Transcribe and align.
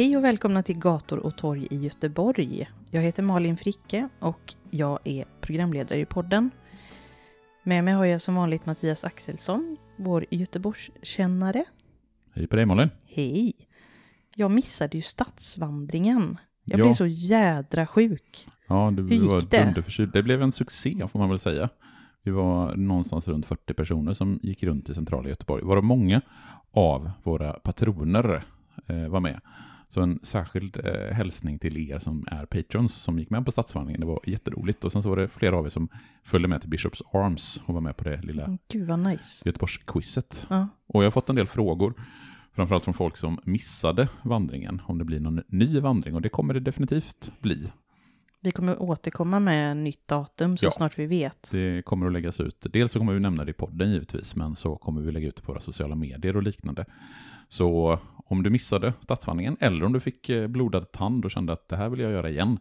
Hej 0.00 0.16
och 0.16 0.24
välkomna 0.24 0.62
till 0.62 0.78
Gator 0.78 1.18
och 1.18 1.36
torg 1.36 1.66
i 1.70 1.76
Göteborg. 1.76 2.70
Jag 2.90 3.02
heter 3.02 3.22
Malin 3.22 3.56
Fricke 3.56 4.08
och 4.18 4.54
jag 4.70 4.98
är 5.04 5.24
programledare 5.40 6.00
i 6.00 6.04
podden. 6.04 6.50
Med 7.62 7.84
mig 7.84 7.94
har 7.94 8.04
jag 8.04 8.20
som 8.20 8.34
vanligt 8.34 8.66
Mattias 8.66 9.04
Axelsson, 9.04 9.76
vår 9.96 10.26
Göteborgskännare. 10.30 11.64
Hej 12.34 12.46
på 12.46 12.56
dig 12.56 12.66
Malin. 12.66 12.88
Hej! 13.06 13.52
Jag 14.36 14.50
missade 14.50 14.96
ju 14.96 15.02
stadsvandringen. 15.02 16.38
Jag 16.64 16.80
Ja. 16.80 16.84
blev 16.84 16.94
så 16.94 17.06
jädra 17.06 17.86
sjuk. 17.86 18.46
Ja, 18.68 18.90
du 18.96 19.02
Hur 19.02 19.10
gick 19.10 19.30
var 19.32 19.40
det? 19.50 19.64
dunderförkyld. 19.64 20.12
Det 20.12 20.22
blev 20.22 20.42
en 20.42 20.52
succé 20.52 21.08
får 21.12 21.18
man 21.18 21.28
väl 21.28 21.38
säga. 21.38 21.68
Vi 22.22 22.30
var 22.30 22.76
någonstans 22.76 23.28
runt 23.28 23.46
40 23.46 23.74
personer 23.74 24.12
som 24.12 24.40
gick 24.42 24.62
runt 24.62 24.90
i 24.90 24.94
centrala 24.94 25.28
Göteborg. 25.28 25.64
Varav 25.64 25.84
många 25.84 26.20
av 26.70 27.10
våra 27.22 27.52
patroner 27.52 28.42
eh, 28.86 29.08
var 29.08 29.20
med. 29.20 29.40
Så 29.90 30.00
en 30.00 30.20
särskild 30.22 30.76
eh, 30.84 31.14
hälsning 31.14 31.58
till 31.58 31.90
er 31.90 31.98
som 31.98 32.24
är 32.30 32.46
patrons 32.46 32.94
som 32.94 33.18
gick 33.18 33.30
med 33.30 33.44
på 33.44 33.52
stadsvandringen. 33.52 34.00
Det 34.00 34.06
var 34.06 34.20
jätteroligt. 34.26 34.84
Och 34.84 34.92
sen 34.92 35.02
så 35.02 35.08
var 35.08 35.16
det 35.16 35.28
flera 35.28 35.56
av 35.56 35.66
er 35.66 35.70
som 35.70 35.88
följde 36.24 36.48
med 36.48 36.60
till 36.60 36.70
Bishops 36.70 37.02
Arms 37.12 37.62
och 37.66 37.74
var 37.74 37.80
med 37.80 37.96
på 37.96 38.04
det 38.04 38.22
lilla 38.22 38.58
Gud 38.68 38.88
vad 38.88 38.98
nice. 38.98 39.48
Göteborgsquizet. 39.48 40.46
Ja. 40.50 40.68
Och 40.86 41.02
jag 41.02 41.06
har 41.06 41.10
fått 41.10 41.28
en 41.28 41.36
del 41.36 41.46
frågor, 41.46 41.94
framförallt 42.52 42.84
från 42.84 42.94
folk 42.94 43.16
som 43.16 43.38
missade 43.44 44.08
vandringen, 44.22 44.82
om 44.84 44.98
det 44.98 45.04
blir 45.04 45.20
någon 45.20 45.42
ny 45.48 45.80
vandring. 45.80 46.14
Och 46.14 46.22
det 46.22 46.28
kommer 46.28 46.54
det 46.54 46.60
definitivt 46.60 47.32
bli. 47.40 47.72
Vi 48.42 48.50
kommer 48.50 48.82
återkomma 48.82 49.40
med 49.40 49.76
nytt 49.76 50.08
datum 50.08 50.56
så 50.56 50.66
Ja. 50.66 50.70
snart 50.70 50.98
vi 50.98 51.06
vet. 51.06 51.50
Det 51.52 51.82
kommer 51.84 52.06
att 52.06 52.12
läggas 52.12 52.40
ut. 52.40 52.66
Dels 52.72 52.92
så 52.92 52.98
kommer 52.98 53.12
vi 53.12 53.20
nämna 53.20 53.44
det 53.44 53.50
i 53.50 53.54
podden 53.54 53.90
givetvis, 53.90 54.36
men 54.36 54.54
så 54.54 54.76
kommer 54.76 55.00
vi 55.00 55.12
lägga 55.12 55.28
ut 55.28 55.36
det 55.36 55.42
på 55.42 55.52
våra 55.52 55.60
sociala 55.60 55.94
medier 55.94 56.36
och 56.36 56.42
liknande. 56.42 56.84
Så 57.48 57.98
om 58.26 58.42
du 58.42 58.50
missade 58.50 58.92
stadsvandringen, 59.00 59.56
eller 59.60 59.84
om 59.84 59.92
du 59.92 60.00
fick 60.00 60.28
eh, 60.28 60.46
blodad 60.48 60.92
tand 60.92 61.24
och 61.24 61.30
kände 61.30 61.52
att 61.52 61.68
det 61.68 61.76
här 61.76 61.88
vill 61.88 62.00
jag 62.00 62.12
göra 62.12 62.30
igen, 62.30 62.58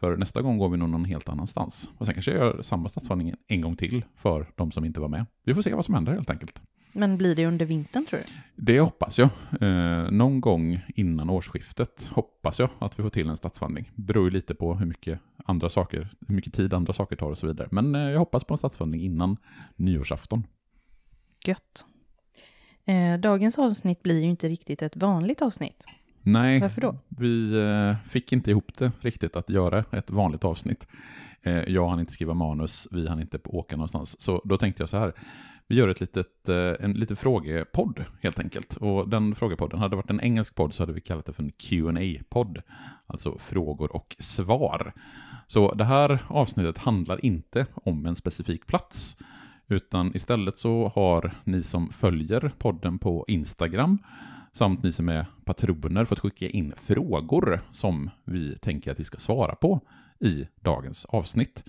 för 0.00 0.16
nästa 0.16 0.42
gång 0.42 0.58
går 0.58 0.68
vi 0.68 0.76
nog 0.76 0.88
någon 0.90 1.04
helt 1.04 1.28
annanstans. 1.28 1.90
Och 1.98 2.06
sen 2.06 2.14
kanske 2.14 2.30
jag 2.30 2.40
gör 2.40 2.62
samma 2.62 2.88
stadsvandring 2.88 3.34
en 3.46 3.60
gång 3.60 3.76
till 3.76 4.04
för 4.16 4.46
de 4.56 4.72
som 4.72 4.84
inte 4.84 5.00
var 5.00 5.08
med. 5.08 5.26
Vi 5.44 5.54
får 5.54 5.62
se 5.62 5.74
vad 5.74 5.84
som 5.84 5.94
händer 5.94 6.12
helt 6.12 6.30
enkelt. 6.30 6.62
Men 6.92 7.18
blir 7.18 7.34
det 7.36 7.46
under 7.46 7.66
vintern 7.66 8.06
tror 8.06 8.20
du? 8.20 8.26
Det 8.56 8.80
hoppas 8.80 9.18
jag. 9.18 9.28
Eh, 9.60 10.10
någon 10.10 10.40
gång 10.40 10.80
innan 10.94 11.30
årsskiftet 11.30 12.10
hoppas 12.12 12.58
jag 12.58 12.68
att 12.78 12.98
vi 12.98 13.02
får 13.02 13.10
till 13.10 13.28
en 13.28 13.36
stadsvandring. 13.36 13.90
Beror 13.94 14.24
ju 14.24 14.30
lite 14.30 14.54
på 14.54 14.74
hur 14.74 14.86
mycket 14.86 15.20
andra 15.44 15.68
saker, 15.68 16.08
hur 16.28 16.34
mycket 16.34 16.54
tid 16.54 16.74
andra 16.74 16.92
saker 16.92 17.16
tar 17.16 17.30
och 17.30 17.38
så 17.38 17.46
vidare. 17.46 17.68
Men 17.70 17.94
eh, 17.94 18.00
jag 18.00 18.18
hoppas 18.18 18.44
på 18.44 18.54
en 18.54 18.58
stadsvandring 18.58 19.02
innan 19.02 19.36
nyårsafton. 19.76 20.46
Gött. 21.44 21.84
Eh, 22.84 23.20
dagens 23.20 23.58
avsnitt 23.58 24.02
blir 24.02 24.20
ju 24.20 24.28
inte 24.28 24.48
riktigt 24.48 24.82
ett 24.82 24.96
vanligt 24.96 25.42
avsnitt. 25.42 25.84
Nej, 26.22 26.60
Varför 26.60 26.80
då? 26.80 26.96
vi 27.08 27.62
eh, 27.62 28.08
fick 28.08 28.32
inte 28.32 28.50
ihop 28.50 28.78
det 28.78 28.92
riktigt 29.00 29.36
att 29.36 29.50
göra 29.50 29.84
ett 29.92 30.10
vanligt 30.10 30.44
avsnitt. 30.44 30.86
Eh, 31.42 31.62
jag 31.68 31.88
hann 31.88 32.00
inte 32.00 32.12
skriva 32.12 32.34
manus, 32.34 32.88
vi 32.90 33.08
hann 33.08 33.20
inte 33.20 33.38
åka 33.44 33.76
någonstans. 33.76 34.20
Så 34.20 34.42
då 34.44 34.56
tänkte 34.56 34.82
jag 34.82 34.88
så 34.88 34.98
här, 34.98 35.12
vi 35.66 35.76
gör 35.76 35.88
ett 35.88 36.00
litet, 36.00 36.48
eh, 36.48 36.74
en 36.80 36.92
liten 36.92 37.16
frågepodd 37.16 38.04
helt 38.22 38.40
enkelt. 38.40 38.76
Och 38.76 39.08
den 39.08 39.34
frågepodden, 39.34 39.78
hade 39.78 39.92
det 39.92 39.96
varit 39.96 40.10
en 40.10 40.20
engelsk 40.20 40.54
podd 40.54 40.74
så 40.74 40.82
hade 40.82 40.92
vi 40.92 41.00
kallat 41.00 41.26
det 41.26 41.32
för 41.32 41.42
en 41.42 41.52
qa 41.52 42.24
podd 42.28 42.62
Alltså 43.06 43.38
frågor 43.38 43.96
och 43.96 44.16
svar. 44.18 44.92
Så 45.46 45.74
det 45.74 45.84
här 45.84 46.18
avsnittet 46.28 46.78
handlar 46.78 47.24
inte 47.24 47.66
om 47.74 48.06
en 48.06 48.16
specifik 48.16 48.66
plats. 48.66 49.18
Utan 49.68 50.16
istället 50.16 50.58
så 50.58 50.92
har 50.94 51.34
ni 51.44 51.62
som 51.62 51.90
följer 51.90 52.52
podden 52.58 52.98
på 52.98 53.24
Instagram 53.28 53.98
samt 54.52 54.82
ni 54.82 54.92
som 54.92 55.08
är 55.08 55.26
patroner 55.44 56.04
fått 56.04 56.18
skicka 56.20 56.48
in 56.48 56.72
frågor 56.76 57.60
som 57.72 58.10
vi 58.24 58.58
tänker 58.58 58.90
att 58.90 59.00
vi 59.00 59.04
ska 59.04 59.18
svara 59.18 59.54
på 59.54 59.80
i 60.20 60.48
dagens 60.60 61.04
avsnitt. 61.04 61.64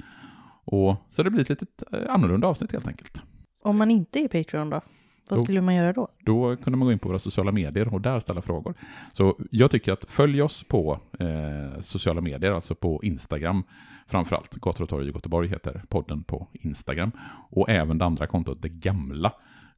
Och 0.65 0.95
så 1.09 1.23
det 1.23 1.29
blir 1.29 1.41
ett 1.41 1.49
litet 1.49 1.83
eh, 1.93 1.99
annorlunda 2.13 2.47
avsnitt 2.47 2.71
helt 2.71 2.87
enkelt. 2.87 3.21
Om 3.63 3.77
man 3.77 3.91
inte 3.91 4.19
är 4.19 4.27
Patreon 4.27 4.69
då? 4.69 4.81
Vad 5.29 5.39
Då- 5.39 5.43
skulle 5.43 5.61
man 5.61 5.75
göra 5.75 5.93
då? 5.93 6.07
Då 6.25 6.55
kunde 6.57 6.77
man 6.77 6.85
gå 6.85 6.91
in 6.91 6.99
på 6.99 7.07
våra 7.07 7.19
sociala 7.19 7.51
medier 7.51 7.93
och 7.93 8.01
där 8.01 8.19
ställa 8.19 8.41
frågor. 8.41 8.73
Så 9.13 9.39
jag 9.51 9.71
tycker 9.71 9.93
att 9.93 10.05
följ 10.11 10.41
oss 10.41 10.63
på 10.63 10.99
eh, 11.19 11.79
sociala 11.81 12.21
medier, 12.21 12.51
alltså 12.51 12.75
på 12.75 12.99
Instagram 13.03 13.63
framförallt. 14.07 14.55
Gator 14.55 14.83
och 14.83 14.89
torg 14.89 15.07
i 15.07 15.11
Göteborg 15.11 15.47
heter 15.47 15.83
podden 15.89 16.23
på 16.23 16.47
Instagram. 16.53 17.11
Och 17.49 17.69
även 17.69 17.97
det 17.97 18.05
andra 18.05 18.27
kontot, 18.27 18.61
det 18.61 18.69
gamla 18.69 19.33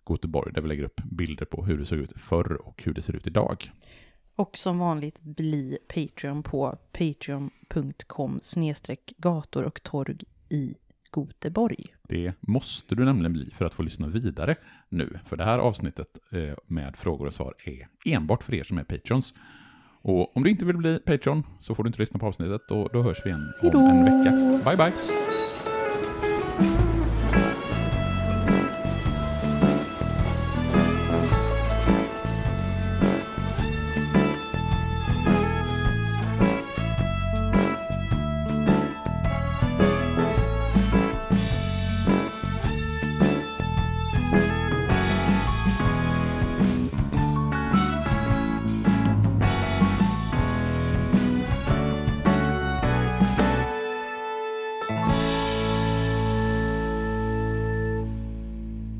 Göteborg, 0.09 0.53
där 0.53 0.61
vi 0.61 0.67
lägger 0.67 0.83
upp 0.83 1.01
bilder 1.11 1.45
på 1.45 1.65
hur 1.65 1.77
det 1.77 1.85
såg 1.85 1.99
ut 1.99 2.13
förr 2.15 2.67
och 2.67 2.81
hur 2.85 2.93
det 2.93 3.01
ser 3.01 3.15
ut 3.15 3.27
idag. 3.27 3.71
Och 4.35 4.57
som 4.57 4.79
vanligt 4.79 5.21
bli 5.21 5.77
Patreon 5.87 6.43
på 6.43 6.77
patreon.com 6.91 7.51
snedstreck 8.41 9.13
gator 9.17 9.63
och 9.63 9.83
torg 9.83 10.17
i 10.49 10.75
Göteborg. 11.17 11.85
Det 12.07 12.33
måste 12.39 12.95
du 12.95 13.05
nämligen 13.05 13.33
bli 13.33 13.51
för 13.51 13.65
att 13.65 13.73
få 13.73 13.83
lyssna 13.83 14.07
vidare 14.07 14.55
nu. 14.89 15.19
För 15.25 15.37
det 15.37 15.43
här 15.43 15.59
avsnittet 15.59 16.19
eh, 16.31 16.55
med 16.67 16.95
frågor 16.95 17.27
och 17.27 17.33
svar 17.33 17.53
är 17.65 17.87
enbart 18.13 18.43
för 18.43 18.53
er 18.53 18.63
som 18.63 18.77
är 18.77 18.83
patrons. 18.83 19.33
Och 20.01 20.37
om 20.37 20.43
du 20.43 20.49
inte 20.49 20.65
vill 20.65 20.77
bli 20.77 20.99
patron 20.99 21.43
så 21.59 21.75
får 21.75 21.83
du 21.83 21.87
inte 21.87 21.99
lyssna 21.99 22.19
på 22.19 22.25
avsnittet 22.25 22.71
och 22.71 22.89
då 22.93 23.01
hörs 23.01 23.21
vi 23.25 23.29
igen 23.29 23.53
Hejdå! 23.61 23.79
om 23.79 23.85
en 23.85 24.05
vecka. 24.05 24.31
Bye 24.65 24.77
bye! 24.77 25.22